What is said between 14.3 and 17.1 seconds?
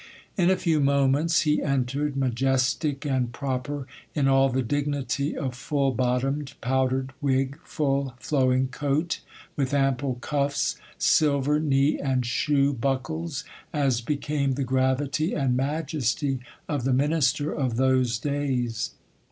the gravity and majesty of the